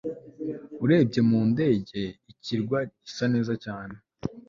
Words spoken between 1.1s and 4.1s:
mu ndege, ikirwa gisa neza cyane